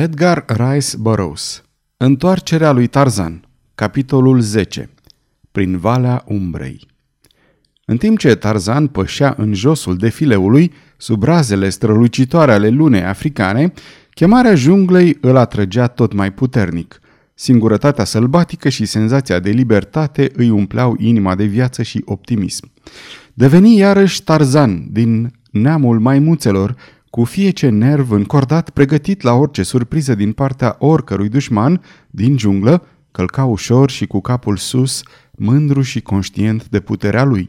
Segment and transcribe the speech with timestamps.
[0.00, 1.62] Edgar Rice Burroughs
[1.96, 4.90] Întoarcerea lui Tarzan Capitolul 10
[5.52, 6.86] Prin Valea Umbrei
[7.84, 13.72] În timp ce Tarzan pășea în josul defileului, sub razele strălucitoare ale lunei africane,
[14.10, 17.00] chemarea junglei îl atrăgea tot mai puternic.
[17.34, 22.70] Singurătatea sălbatică și senzația de libertate îi umpleau inima de viață și optimism.
[23.34, 26.76] Deveni iarăși Tarzan din neamul maimuțelor,
[27.10, 31.80] cu fiece nerv încordat pregătit la orice surpriză din partea oricărui dușman
[32.10, 37.48] din junglă, călca ușor și cu capul sus, mândru și conștient de puterea lui.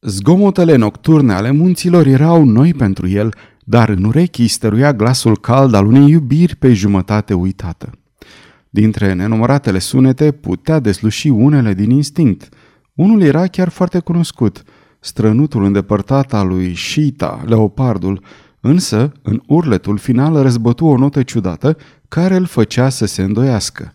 [0.00, 5.86] Zgomotele nocturne ale munților erau noi pentru el, dar în urechi stăruia glasul cald al
[5.86, 7.90] unei iubiri pe jumătate uitată.
[8.70, 12.48] Dintre nenumăratele sunete putea desluși unele din instinct.
[12.94, 14.62] Unul era chiar foarte cunoscut,
[15.00, 18.22] strănutul îndepărtat al lui Shita, leopardul,
[18.66, 21.76] Însă, în urletul final răzbătu o notă ciudată
[22.08, 23.94] care îl făcea să se îndoiască.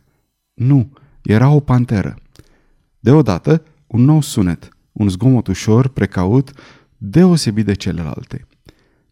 [0.54, 2.16] Nu, era o panteră.
[3.00, 6.52] Deodată, un nou sunet, un zgomot ușor, precaut,
[6.98, 8.48] deosebit de celelalte.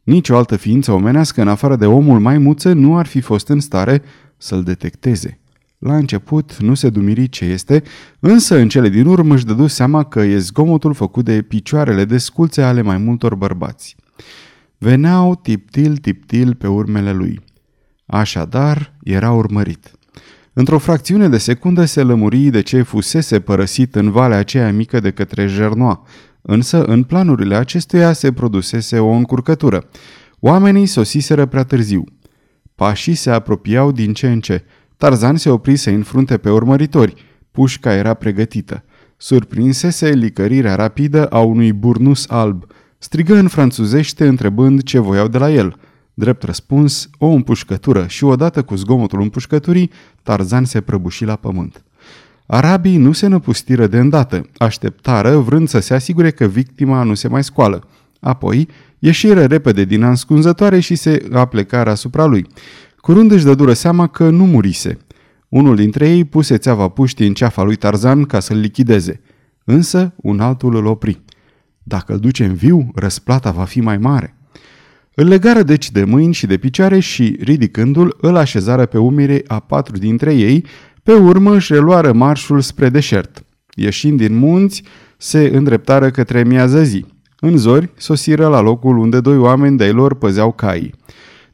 [0.03, 3.59] Nici o altă ființă omenească, în afară de omul maimuță, nu ar fi fost în
[3.59, 4.01] stare
[4.37, 5.39] să-l detecteze.
[5.77, 7.83] La început nu se dumiri ce este,
[8.19, 12.61] însă în cele din urmă își dădu seama că e zgomotul făcut de picioarele desculțe
[12.61, 13.95] ale mai multor bărbați.
[14.79, 17.39] Veneau tiptil-tiptil pe urmele lui.
[18.05, 19.91] Așadar, era urmărit.
[20.53, 25.11] Într-o fracțiune de secundă se lămuri de ce fusese părăsit în valea aceea mică de
[25.11, 26.07] către Jernoa,
[26.41, 29.89] însă în planurile acestuia se produsese o încurcătură.
[30.39, 32.03] Oamenii sosiseră prea târziu.
[32.75, 34.63] Pașii se apropiau din ce în ce.
[34.97, 37.13] Tarzan se oprise în frunte pe urmăritori.
[37.51, 38.83] Pușca era pregătită.
[39.17, 42.65] Surprinsese licărirea rapidă a unui burnus alb–
[42.97, 45.75] Strigă în franțuzește întrebând ce voiau de la el.
[46.13, 49.91] Drept răspuns, o împușcătură și odată cu zgomotul împușcăturii,
[50.23, 51.83] Tarzan se prăbuși la pământ.
[52.45, 57.27] Arabii nu se năpustiră de îndată, așteptară vrând să se asigure că victima nu se
[57.27, 57.87] mai scoală.
[58.19, 58.67] Apoi,
[58.99, 62.47] ieșiră repede din ascunzătoare și se aplecară asupra lui.
[62.97, 64.97] Curând își dădură seama că nu murise.
[65.49, 69.21] Unul dintre ei puse țeava puștii în ceafa lui Tarzan ca să-l lichideze.
[69.63, 71.21] Însă, un altul îl opri.
[71.87, 74.35] Dacă îl duce în viu, răsplata va fi mai mare.
[75.15, 79.59] Îl legară deci de mâini și de picioare și, ridicându-l, îl așezară pe umire a
[79.59, 80.65] patru dintre ei,
[81.03, 83.43] pe urmă își reluară marșul spre deșert.
[83.75, 84.83] Ieșind din munți,
[85.17, 87.05] se îndreptară către miază zi.
[87.39, 90.93] În zori, sosiră la locul unde doi oameni de-ai lor păzeau caii.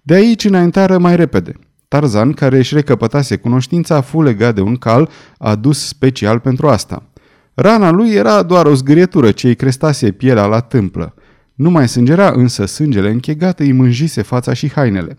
[0.02, 1.54] De aici înaintară mai repede.
[1.88, 7.04] Tarzan, care își recăpătase cunoștința, fu legat de un cal adus special pentru asta.
[7.56, 11.14] Rana lui era doar o zgârietură ce îi crestase pielea la tâmplă.
[11.54, 15.18] Nu mai sângera, însă sângele închegat îi mânjise fața și hainele.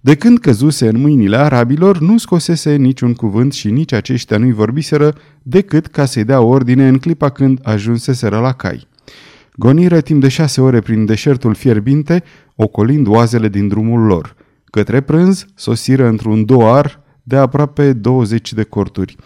[0.00, 5.14] De când căzuse în mâinile arabilor, nu scosese niciun cuvânt și nici aceștia nu-i vorbiseră
[5.42, 8.88] decât ca să-i dea ordine în clipa când ajunseseră la cai.
[9.56, 12.22] Goniră timp de șase ore prin deșertul fierbinte,
[12.54, 14.34] ocolind oazele din drumul lor.
[14.64, 19.16] Către prânz, sosiră într-un doar de aproape 20 de corturi.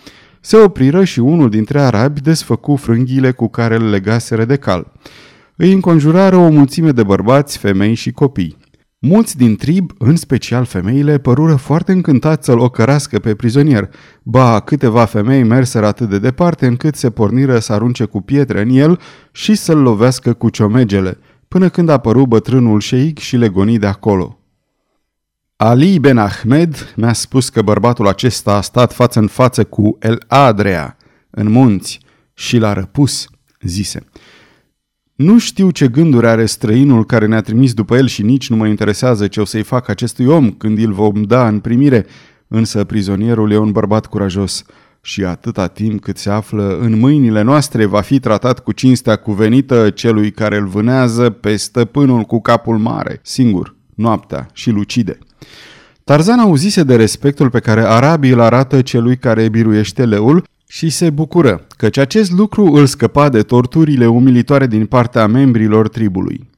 [0.41, 4.93] Se opriră și unul dintre arabi desfăcu frânghiile cu care îl legaseră de cal.
[5.57, 8.57] Îi înconjurară o mulțime de bărbați, femei și copii.
[8.99, 13.91] Mulți din trib, în special femeile, părură foarte încântați să-l ocărască pe prizonier.
[14.23, 18.69] Ba, câteva femei merseră atât de departe încât se porniră să arunce cu pietre în
[18.69, 19.01] el
[19.33, 21.19] și să-l lovească cu ciomegele,
[21.49, 24.40] până când apăru bătrânul șeic și le goni de acolo.
[25.63, 30.25] Ali Ben Ahmed mi-a spus că bărbatul acesta a stat față în față cu El
[30.27, 30.97] Adrea
[31.31, 32.01] în munți
[32.35, 33.27] și l-a răpus,
[33.61, 34.05] zise.
[35.15, 38.67] Nu știu ce gânduri are străinul care ne-a trimis după el și nici nu mă
[38.67, 42.07] interesează ce o să-i fac acestui om când îl vom da în primire,
[42.49, 44.65] însă prizonierul e un bărbat curajos
[45.01, 49.91] și atâta timp cât se află în mâinile noastre va fi tratat cu cinstea cuvenită
[49.91, 55.19] celui care îl vânează pe stăpânul cu capul mare, singur, noaptea și lucide.
[56.05, 61.11] Tarzan auzise de respectul pe care arabii îl arată celui care biruiește leul și se
[61.11, 66.49] bucură, căci acest lucru îl scăpa de torturile umilitoare din partea membrilor tribului.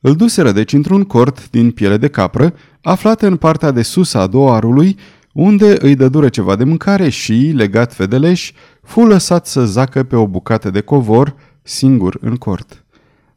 [0.00, 4.26] Îl duseră deci într-un cort din piele de capră, aflat în partea de sus a
[4.26, 4.96] doarului,
[5.32, 8.52] unde îi dădură ceva de mâncare și, legat fedeleș,
[8.82, 12.84] fu lăsat să zacă pe o bucată de covor, singur în cort.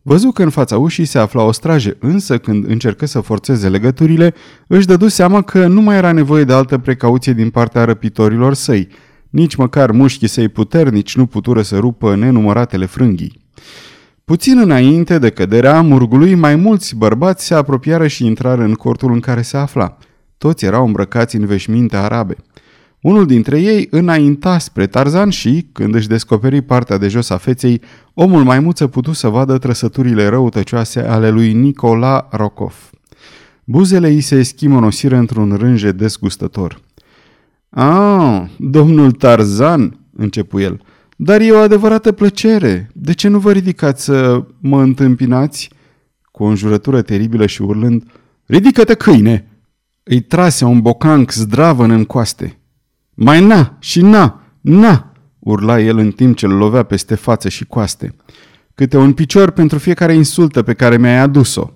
[0.01, 4.33] Văzu că în fața ușii se afla o strajă, însă când încercă să forțeze legăturile,
[4.67, 8.87] își dădu seama că nu mai era nevoie de altă precauție din partea răpitorilor săi.
[9.29, 13.41] Nici măcar mușchii săi puternici nu putură să rupă nenumăratele frânghii.
[14.25, 19.19] Puțin înainte de căderea murgului, mai mulți bărbați se apropiară și intrară în cortul în
[19.19, 19.97] care se afla.
[20.37, 22.35] Toți erau îmbrăcați în veșminte arabe.
[23.01, 27.81] Unul dintre ei înainta spre Tarzan și, când își descoperi partea de jos a feței,
[28.13, 32.89] omul maimuță putu să vadă trăsăturile răutăcioase ale lui Nicola Rokov.
[33.63, 36.81] Buzele îi se schimonosiră într-un rânje desgustător.
[37.69, 40.81] Ah, domnul Tarzan, începu el,
[41.15, 42.89] dar e o adevărată plăcere.
[42.93, 45.69] De ce nu vă ridicați să mă întâmpinați?
[46.31, 48.03] Cu o înjurătură teribilă și urlând,
[48.45, 49.45] Ridică-te, câine!
[50.03, 52.60] Îi trase un bocanc zdravă în coaste.
[53.23, 57.65] Mai na și na, na, urla el în timp ce îl lovea peste față și
[57.65, 58.15] coaste.
[58.75, 61.69] Câte un picior pentru fiecare insultă pe care mi-ai adus-o.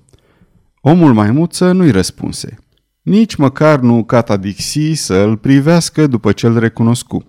[0.82, 2.58] Omul maimuță nu-i răspunse.
[3.02, 7.28] Nici măcar nu catadixi să îl privească după ce îl recunoscu.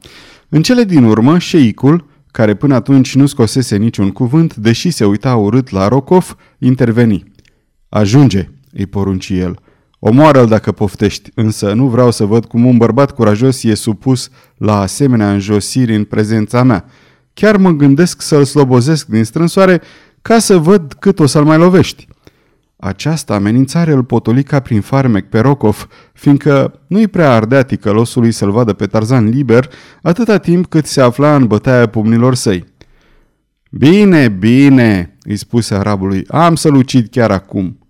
[0.48, 5.36] În cele din urmă, șeicul, care până atunci nu scosese niciun cuvânt, deși se uita
[5.36, 7.32] urât la Rokov, interveni.
[7.88, 9.58] Ajunge, îi porunci el.
[9.98, 14.80] Omoară-l dacă poftești, însă nu vreau să văd cum un bărbat curajos e supus la
[14.80, 16.84] asemenea înjosiri în prezența mea.
[17.34, 19.80] Chiar mă gândesc să-l slobozesc din strânsoare
[20.22, 22.06] ca să văd cât o să-l mai lovești.
[22.76, 28.50] Această amenințare îl potoli ca prin farmec pe Rokov, fiindcă nu-i prea ardea ticălosului să-l
[28.50, 29.70] vadă pe Tarzan liber
[30.02, 32.64] atâta timp cât se afla în bătaia pumnilor săi.
[33.70, 37.85] Bine, bine, îi spuse arabului, am să-l ucid chiar acum.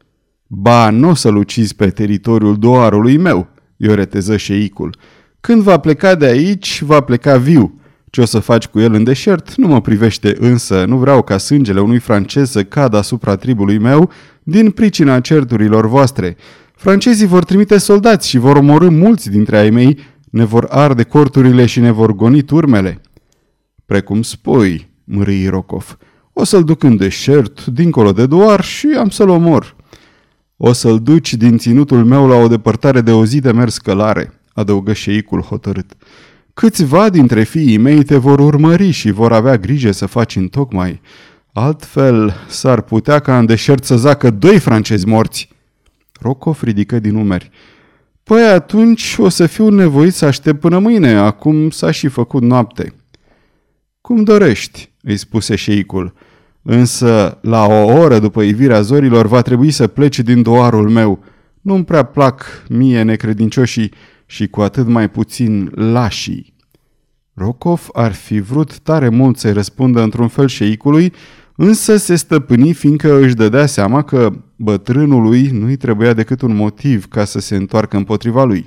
[0.46, 4.96] Ba, nu o să-l ucizi pe teritoriul doarului meu, i-o reteză șeicul.
[5.40, 7.80] Când va pleca de aici, va pleca viu.
[8.10, 11.38] Ce o să faci cu el în deșert nu mă privește, însă nu vreau ca
[11.38, 14.10] sângele unui francez să cadă asupra tribului meu
[14.42, 16.36] din pricina certurilor voastre.
[16.74, 19.98] Francezii vor trimite soldați și vor omorâ mulți dintre ai mei,
[20.30, 23.00] ne vor arde corturile și ne vor goni turmele.
[23.86, 25.96] Precum spui, mârâi Rokov,
[26.32, 29.75] o să-l duc în deșert, dincolo de doar și am să-l omor.
[30.56, 34.40] O să-l duci din ținutul meu la o depărtare de o zi de mers călare,
[34.52, 35.92] adăugă șeicul hotărât.
[36.54, 41.00] Câțiva dintre fiii mei te vor urmări și vor avea grijă să faci în tocmai.
[41.52, 45.48] Altfel, s-ar putea ca în deșert să zacă doi francezi morți.
[46.20, 47.50] Rocov ridică din umeri.
[48.22, 52.94] Păi atunci o să fiu nevoit să aștept până mâine, acum s-a și făcut noapte.
[54.00, 56.14] Cum dorești, îi spuse șeicul.
[56.68, 61.24] Însă, la o oră după ivirea zorilor, va trebui să pleci din doarul meu.
[61.60, 63.92] Nu-mi prea plac mie necredincioșii
[64.26, 66.54] și cu atât mai puțin lașii.
[67.34, 71.12] Rokov ar fi vrut tare mult să-i răspundă într-un fel șeicului,
[71.56, 77.24] însă se stăpâni fiindcă își dădea seama că bătrânului nu-i trebuia decât un motiv ca
[77.24, 78.66] să se întoarcă împotriva lui.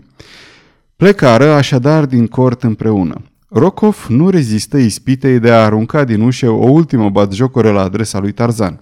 [0.95, 3.22] Plecară așadar din cort împreună.
[3.51, 8.31] Rokov nu rezistă ispitei de a arunca din ușă o ultimă batjocoră la adresa lui
[8.31, 8.81] Tarzan.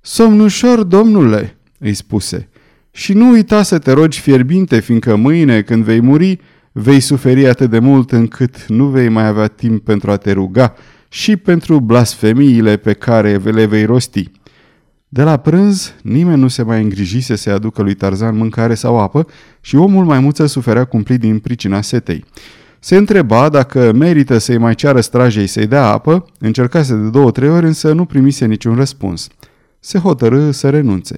[0.00, 2.48] Somnușor, domnule, îi spuse,
[2.90, 6.40] și nu uita să te rogi fierbinte, fiindcă mâine, când vei muri,
[6.72, 10.74] vei suferi atât de mult încât nu vei mai avea timp pentru a te ruga
[11.08, 14.30] și pentru blasfemiile pe care le vei rosti.
[15.08, 19.26] De la prânz, nimeni nu se mai îngrijise să aducă lui Tarzan mâncare sau apă
[19.60, 22.24] și omul mai muță suferea cumplit din pricina setei.
[22.84, 27.66] Se întreba dacă merită să-i mai ceară strajei să-i dea apă, încercase de două-trei ori,
[27.66, 29.28] însă nu primise niciun răspuns.
[29.80, 31.16] Se hotărâ să renunțe.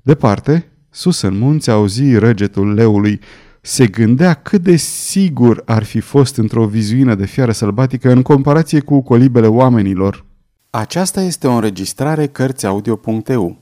[0.00, 3.20] Departe, sus în munți, auzi răgetul leului.
[3.60, 8.80] Se gândea cât de sigur ar fi fost într-o vizuină de fiară sălbatică în comparație
[8.80, 10.24] cu colibele oamenilor.
[10.70, 13.61] Aceasta este o înregistrare Cărțiaudio.eu.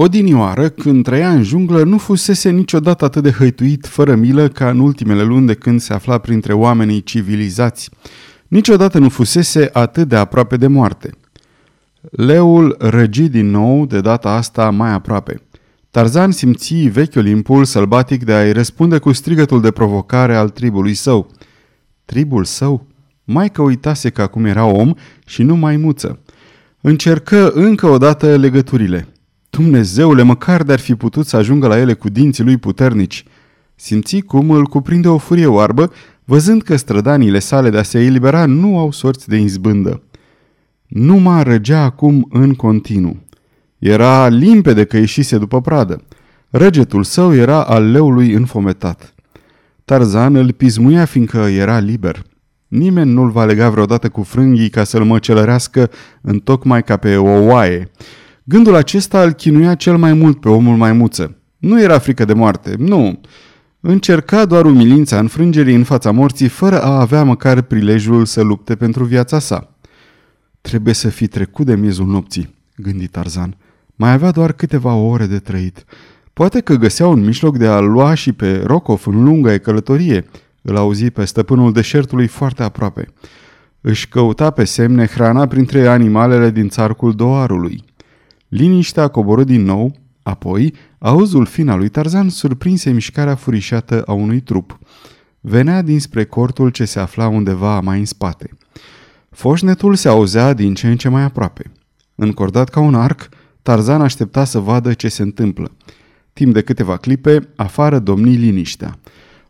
[0.00, 4.78] Odinioară, când trăia în junglă, nu fusese niciodată atât de hăituit fără milă ca în
[4.78, 7.90] ultimele luni de când se afla printre oamenii civilizați.
[8.48, 11.10] Niciodată nu fusese atât de aproape de moarte.
[12.10, 15.42] Leul răgi din nou, de data asta mai aproape.
[15.90, 21.30] Tarzan simți vechiul impuls sălbatic de a-i răspunde cu strigătul de provocare al tribului său.
[22.04, 22.86] Tribul său?
[23.24, 24.94] Mai că uitase că acum era om
[25.26, 26.20] și nu mai muță.
[26.80, 29.08] Încercă încă o dată legăturile–
[29.50, 33.24] Dumnezeule, măcar de-ar fi putut să ajungă la ele cu dinții lui puternici.
[33.74, 35.92] Simți cum îl cuprinde o furie oarbă,
[36.24, 40.02] văzând că strădanile sale de a se elibera nu au sorți de izbândă.
[40.86, 43.16] Nu mă răgea acum în continuu.
[43.78, 46.02] Era limpede că ieșise după pradă.
[46.50, 49.14] Răgetul său era al leului înfometat.
[49.84, 52.22] Tarzan îl pismuia fiindcă era liber.
[52.68, 55.90] Nimeni nu-l va lega vreodată cu frânghii ca să-l măcelărească
[56.20, 57.90] în tocmai ca pe o oaie.
[58.50, 61.36] Gândul acesta îl chinuia cel mai mult pe omul maimuță.
[61.58, 63.20] Nu era frică de moarte, nu.
[63.80, 69.04] Încerca doar umilința înfrângerii în fața morții fără a avea măcar prilejul să lupte pentru
[69.04, 69.74] viața sa.
[70.60, 73.56] Trebuie să fi trecut de miezul nopții, gândi Tarzan.
[73.94, 75.84] Mai avea doar câteva ore de trăit.
[76.32, 80.24] Poate că găsea un mijloc de a lua și pe Rocov în lunga călătorie.
[80.62, 83.08] Îl auzi pe stăpânul deșertului foarte aproape.
[83.80, 87.84] Își căuta pe semne hrana printre animalele din țarcul doarului.
[88.48, 94.40] Liniștea coborâ din nou, apoi auzul fin al lui Tarzan surprinse mișcarea furișată a unui
[94.40, 94.78] trup.
[95.40, 98.56] Venea dinspre cortul ce se afla undeva mai în spate.
[99.30, 101.70] Foșnetul se auzea din ce în ce mai aproape.
[102.14, 103.28] Încordat ca un arc,
[103.62, 105.76] Tarzan aștepta să vadă ce se întâmplă.
[106.32, 108.98] Timp de câteva clipe, afară domni liniștea.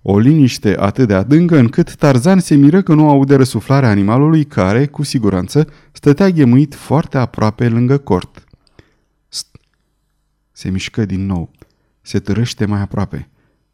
[0.03, 4.87] O liniște atât de adâncă încât Tarzan se miră că nu aude răsuflarea animalului care,
[4.87, 8.48] cu siguranță, stătea ghemuit foarte aproape lângă cort.
[10.59, 10.65] St!
[10.65, 11.51] Se mișcă din nou.
[12.03, 13.29] Se târăște mai aproape.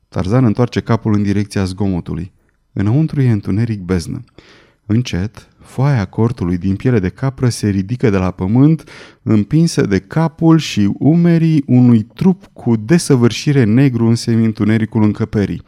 [0.08, 2.32] Tarzan întoarce capul în direcția zgomotului.
[2.72, 4.24] Înăuntru e întuneric beznă.
[4.86, 8.84] Încet, foaia cortului din piele de capră se ridică de la pământ,
[9.22, 15.62] împinsă de capul și umerii unui trup cu desăvârșire negru în semintunericul încăperii.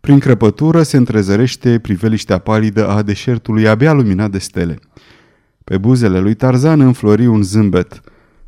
[0.00, 4.78] Prin crăpătură se întrezărește priveliștea palidă a deșertului abia luminat de stele.
[5.64, 8.02] Pe buzele lui Tarzan înflori un zâmbet.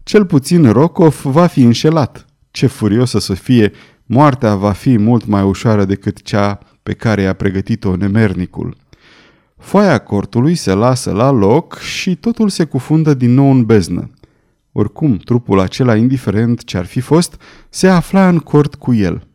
[0.05, 2.27] Cel puțin Rokov va fi înșelat.
[2.51, 3.73] Ce furios să fie,
[4.07, 8.77] moartea va fi mult mai ușoară decât cea pe care i-a pregătit-o nemernicul.
[9.59, 14.11] Foaia cortului se lasă la loc și totul se cufundă din nou în beznă.
[14.73, 19.27] Oricum, trupul acela, indiferent ce ar fi fost, se afla în cort cu el.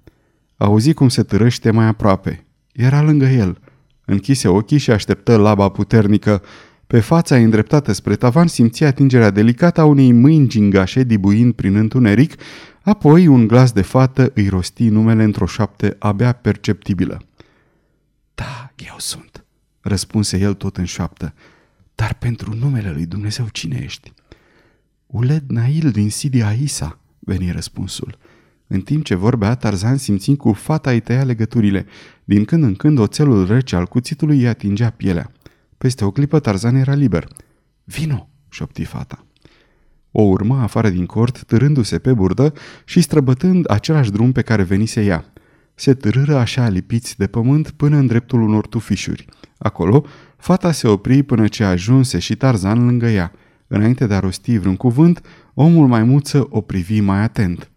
[0.58, 2.46] Auzi cum se târăște mai aproape.
[2.72, 3.58] Era lângă el.
[4.06, 6.42] Închise ochii și așteptă laba puternică.
[6.90, 12.36] Pe fața îndreptată spre tavan simțea atingerea delicată a unei mâini gingașe dibuind prin întuneric,
[12.82, 17.22] apoi un glas de fată îi rosti numele într-o șapte abia perceptibilă.
[18.36, 19.46] Da, eu sunt,
[19.82, 21.34] răspunse el tot în șoaptă.
[21.96, 24.14] Dar pentru numele lui Dumnezeu cine ești?
[25.06, 28.18] Uled Nail din Sidi Aisa, veni răspunsul.
[28.68, 31.86] În timp ce vorbea, Tarzan simțind cu fata îi tăia legăturile.
[32.24, 35.32] Din când în când oțelul rece al cuțitului îi atingea pielea.
[35.80, 37.28] Peste o clipă Tarzan era liber.
[37.84, 39.26] Vino, șopti fata.
[40.12, 42.54] O urmă afară din cort, târându-se pe burdă
[42.86, 45.34] și străbătând același drum pe care venise ea.
[45.76, 49.26] Se târâră așa lipiți de pământ până în dreptul unor tufișuri.
[49.58, 50.06] Acolo,
[50.38, 53.32] fata se opri până ce ajunse și Tarzan lângă ea.
[53.68, 55.22] Înainte de a rosti vreun cuvânt,
[55.54, 57.72] omul maimuță o privi mai atent.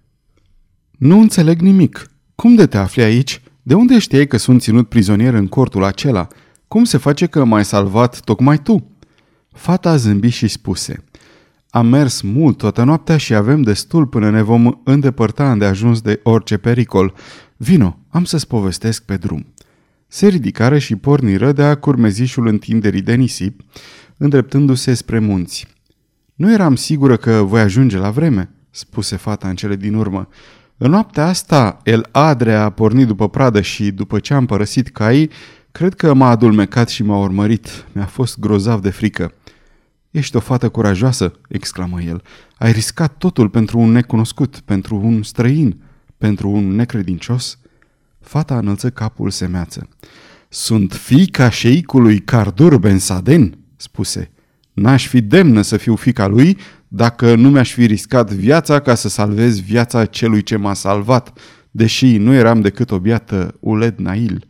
[0.99, 2.11] Nu înțeleg nimic.
[2.35, 3.43] Cum de te afli aici?
[3.63, 6.29] De unde știai că sunt ținut prizonier în cortul acela?
[6.73, 8.91] Cum se face că m-ai salvat tocmai tu?"
[9.53, 11.05] Fata zâmbi și spuse
[11.71, 16.21] Am mers mult toată noaptea și avem destul până ne vom îndepărta de ajuns de
[16.23, 17.15] orice pericol.
[17.57, 19.47] Vino, am să-ți povestesc pe drum."
[20.07, 23.61] Se ridicară și porniră de-a curmezișul întinderii de nisip,
[24.17, 25.67] îndreptându-se spre munți.
[26.35, 30.29] Nu eram sigură că voi ajunge la vreme," spuse fata în cele din urmă.
[30.77, 35.31] În noaptea asta, El Adre a pornit după pradă și, după ce am părăsit caii,
[35.73, 37.87] cred că m-a adulmecat și m-a urmărit.
[37.93, 39.33] Mi-a fost grozav de frică.
[40.11, 42.23] Ești o fată curajoasă, exclamă el.
[42.59, 45.83] Ai riscat totul pentru un necunoscut, pentru un străin,
[46.19, 47.59] pentru un necredincios?
[48.21, 49.89] Fata înălță capul semeață.
[50.49, 54.31] Sunt fica șeicului Cardur Ben Saden, spuse.
[54.73, 59.09] N-aș fi demnă să fiu fica lui dacă nu mi-aș fi riscat viața ca să
[59.09, 61.39] salvez viața celui ce m-a salvat,
[61.71, 64.47] deși nu eram decât o biată Uled Nail.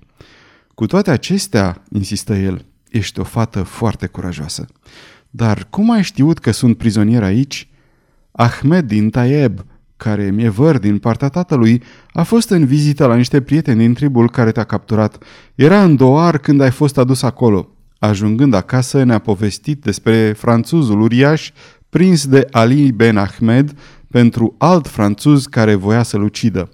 [0.74, 4.66] Cu toate acestea, insistă el, ești o fată foarte curajoasă.
[5.30, 7.68] Dar cum ai știut că sunt prizonier aici?
[8.32, 9.64] Ahmed din Taieb,
[9.96, 14.30] care mi-e văr din partea tatălui, a fost în vizită la niște prieteni din tribul
[14.30, 15.24] care te-a capturat.
[15.54, 17.68] Era în Doar când ai fost adus acolo.
[17.98, 21.50] Ajungând acasă, ne-a povestit despre franțuzul uriaș
[21.88, 23.78] prins de Ali Ben Ahmed
[24.10, 26.70] pentru alt franțuz care voia să-l ucidă.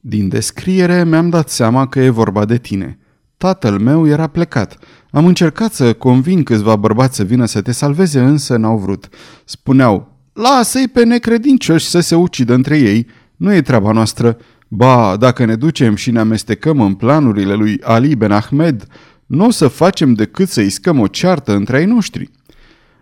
[0.00, 2.98] Din descriere mi-am dat seama că e vorba de tine.
[3.36, 4.78] Tatăl meu era plecat.
[5.10, 9.08] Am încercat să convin câțiva bărbați să vină să te salveze, însă n-au vrut.
[9.44, 14.36] Spuneau, lasă-i pe necredincioși să se ucidă între ei, nu e treaba noastră.
[14.68, 18.86] Ba, dacă ne ducem și ne amestecăm în planurile lui Ali Ben Ahmed,
[19.26, 22.30] nu o să facem decât să iscăm o ceartă între ai noștri.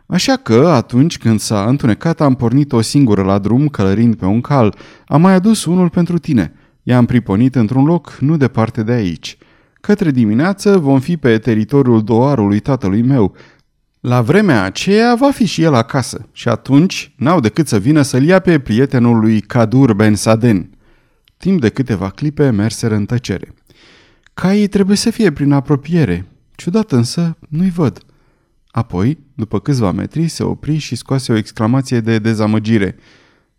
[0.07, 4.41] Așa că, atunci când s-a întunecat, am pornit o singură la drum, călărind pe un
[4.41, 4.76] cal.
[5.07, 6.53] Am mai adus unul pentru tine.
[6.83, 9.38] I-am priponit într-un loc nu departe de aici.
[9.87, 13.37] Către dimineață vom fi pe teritoriul doarului tatălui meu.
[14.00, 18.23] La vremea aceea va fi și el acasă și atunci n-au decât să vină să-l
[18.23, 20.71] ia pe prietenul lui Kadur Ben Saden.
[21.37, 23.55] Timp de câteva clipe merseră în tăcere.
[24.35, 26.26] Caii trebuie să fie prin apropiere.
[26.55, 28.03] Ciudat însă, nu-i văd.
[28.71, 32.97] Apoi, după câțiva metri, se opri și scoase o exclamație de dezamăgire.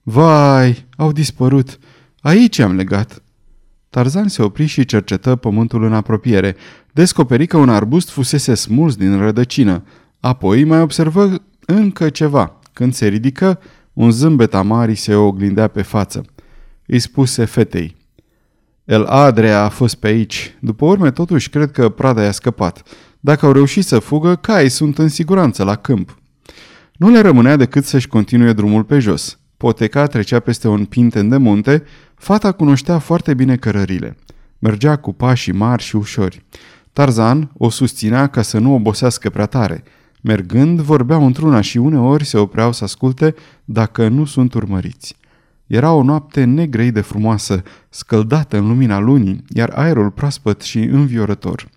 [0.03, 1.79] Vai, au dispărut!
[2.20, 3.25] Aici am legat!
[3.95, 6.55] Tarzan se opri și cercetă pământul în apropiere.
[6.91, 9.83] Descoperi că un arbust fusese smuls din rădăcină.
[10.19, 11.33] Apoi mai observă
[11.65, 12.59] încă ceva.
[12.73, 13.59] Când se ridică,
[13.93, 16.25] un zâmbet amari se oglindea pe față.
[16.85, 17.95] Îi spuse fetei.
[18.85, 20.57] El Adrea a fost pe aici.
[20.59, 22.83] După urme, totuși, cred că prada i-a scăpat.
[23.19, 26.17] Dacă au reușit să fugă, caii sunt în siguranță la câmp.
[26.93, 29.39] Nu le rămânea decât să-și continue drumul pe jos.
[29.57, 31.83] Poteca trecea peste un pinten de munte,
[32.15, 34.17] fata cunoștea foarte bine cărările.
[34.60, 36.45] Mergea cu pașii mari și ușori.
[36.93, 39.84] Tarzan o susținea ca să nu obosească prea tare.
[40.22, 45.15] Mergând, vorbeau într-una și uneori se opreau să asculte dacă nu sunt urmăriți.
[45.67, 51.69] Era o noapte negrei de frumoasă, scăldată în lumina lunii, iar aerul proaspăt și înviorător.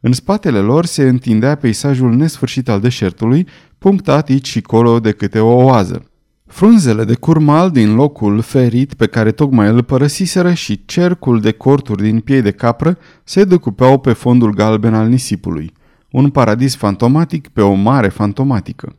[0.00, 3.46] În spatele lor se întindea peisajul nesfârșit al deșertului,
[3.78, 6.10] punctat aici și colo de câte o oază.
[6.46, 12.02] Frunzele de curmal din locul ferit pe care tocmai îl părăsiseră și cercul de corturi
[12.02, 15.72] din piei de capră se decupeau pe fondul galben al nisipului.
[16.10, 18.96] Un paradis fantomatic pe o mare fantomatică.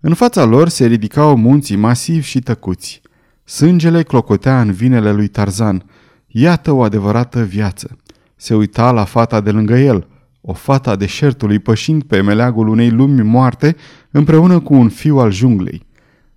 [0.00, 3.02] În fața lor se ridicau munții masivi și tăcuți.
[3.44, 5.84] Sângele clocotea în vinele lui Tarzan.
[6.26, 7.98] Iată o adevărată viață.
[8.36, 10.06] Se uita la fata de lângă el–
[10.46, 13.76] o fată a deșertului pășind pe meleagul unei lumi moarte
[14.10, 15.86] împreună cu un fiu al junglei.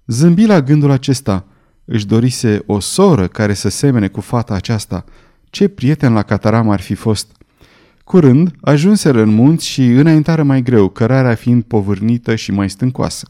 [0.07, 1.45] Zâmbi la gândul acesta.
[1.85, 5.03] Își dorise o soră care să semene cu fata aceasta.
[5.43, 7.31] Ce prieten la Cataram ar fi fost!
[8.03, 13.27] Curând, ajunseră în munți și înaintară mai greu, cărarea fiind povârnită și mai stâncoasă.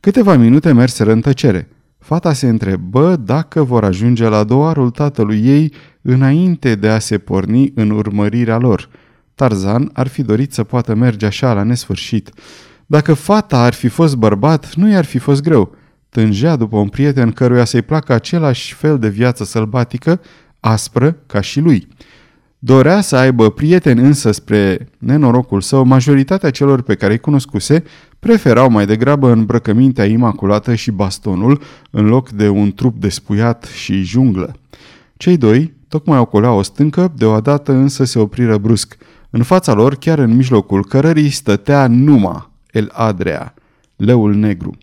[0.00, 1.68] Câteva minute merseră în tăcere.
[1.98, 7.72] Fata se întrebă dacă vor ajunge la doarul tatălui ei înainte de a se porni
[7.74, 8.88] în urmărirea lor–
[9.40, 12.30] Tarzan ar fi dorit să poată merge așa la nesfârșit.
[12.86, 15.74] Dacă fata ar fi fost bărbat, nu i-ar fi fost greu.
[16.10, 20.20] Tângea după un prieten căruia să-i placă același fel de viață sălbatică,
[20.60, 21.88] aspră ca și lui.
[22.58, 27.84] Dorea să aibă prieteni însă spre nenorocul său, majoritatea celor pe care îi cunoscuse
[28.18, 34.54] preferau mai degrabă îmbrăcămintea imaculată și bastonul în loc de un trup despuiat și junglă.
[35.16, 38.96] Cei doi tocmai ocoleau o stâncă, deodată însă se opriră brusc–
[39.30, 43.54] în fața lor, chiar în mijlocul cărării, stătea Numa, El Adrea,
[43.96, 44.78] leul negru.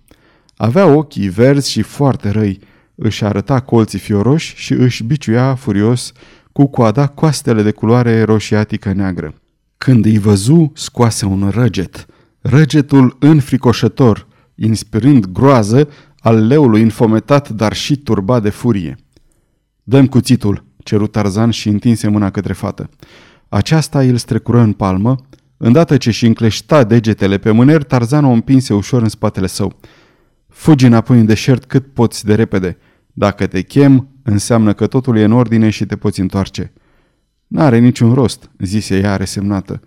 [0.58, 2.60] Avea ochii verzi și foarte răi,
[2.96, 6.12] își arăta colții fioroși și își biciuia furios
[6.52, 9.34] cu coada coastele de culoare roșiatică neagră.
[9.78, 12.06] Când îi văzu, scoase un răget.
[12.42, 15.90] Răgetul înfricoșător, inspirând groază
[16.20, 18.98] al leului înfometat, dar și turbat de furie.
[19.84, 22.90] Dăm cuțitul, cerut Tarzan și întinse mâna către fată.
[23.50, 25.16] Aceasta îl strecură în palmă.
[25.58, 29.80] Îndată ce și încleșta degetele pe mâner, Tarzan o împinse ușor în spatele său.
[30.58, 32.78] Fugi înapoi în deșert cât poți de repede.
[33.14, 36.74] Dacă te chem, înseamnă că totul e în ordine și te poți întoarce.
[37.48, 39.80] N-are niciun rost, zise ea resemnată.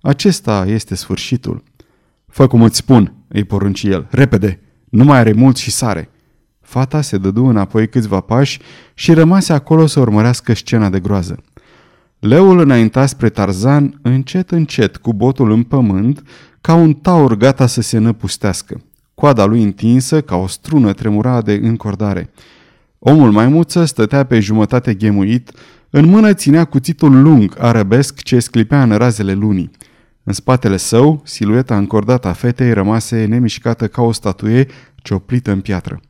[0.00, 1.62] Acesta este sfârșitul.
[2.26, 4.06] Fă cum îți spun, îi porunci el.
[4.10, 6.10] Repede, nu mai are mult și sare.
[6.60, 8.60] Fata se dădu înapoi câțiva pași
[8.94, 11.42] și rămase acolo să urmărească scena de groază.
[12.18, 16.22] Leul înainta spre Tarzan încet încet, cu botul în pământ,
[16.60, 18.80] ca un taur gata să se năpustească.
[19.18, 22.30] Coada lui întinsă, ca o strună tremura de încordare.
[22.98, 25.50] Omul maimuță stătea pe jumătate ghemuit,
[25.90, 29.70] în mână ținea cuțitul lung, arabesc, ce sclipea în razele lunii.
[30.22, 36.00] În spatele său, silueta încordată a fetei rămase nemișcată ca o statuie cioplită în piatră.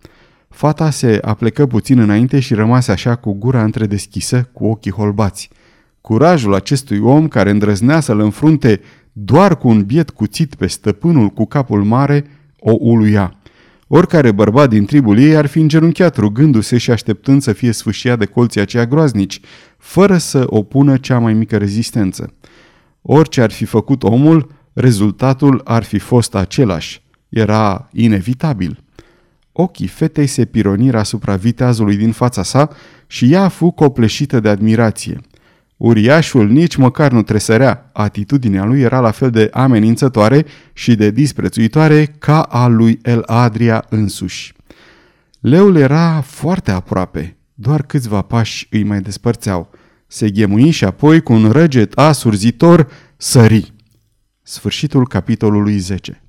[0.48, 5.50] Fata se aplecă puțin înainte și rămase așa cu gura întredeschisă, cu ochii holbați.
[6.00, 8.80] Curajul acestui om care îndrăznea să-l înfrunte
[9.12, 12.24] doar cu un biet cuțit pe stăpânul cu capul mare,
[12.60, 13.36] o uluia.
[13.86, 18.24] Oricare bărbat din tribul ei ar fi îngenunchiat rugându-se și așteptând să fie sfâșiat de
[18.24, 19.40] colții aceia groaznici,
[19.78, 22.34] fără să opună cea mai mică rezistență.
[23.02, 27.02] Orice ar fi făcut omul, rezultatul ar fi fost același.
[27.28, 28.82] Era inevitabil.
[29.52, 32.70] Ochii fetei se pironiră asupra viteazului din fața sa
[33.06, 35.20] și ea fu copleșită de admirație.
[35.78, 42.04] Uriașul nici măcar nu tresărea, atitudinea lui era la fel de amenințătoare și de disprețuitoare
[42.18, 44.52] ca a lui El Adria însuși.
[45.40, 49.70] Leul era foarte aproape, doar câțiva pași îi mai despărțeau.
[50.06, 53.72] Se ghemui și apoi, cu un răget asurzitor, sări.
[54.42, 56.22] Sfârșitul capitolului 10